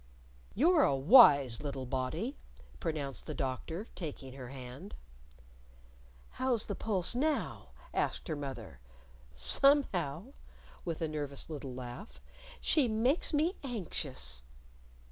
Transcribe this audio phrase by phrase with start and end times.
[0.55, 2.35] "You're a wise little body!"
[2.79, 4.95] pronounced the Doctor, taking her hand.
[6.31, 8.79] "How's the pulse now?" asked her mother.
[9.35, 10.33] "Somehow"
[10.83, 12.19] with a nervous little laugh
[12.59, 14.41] "she makes me anxious."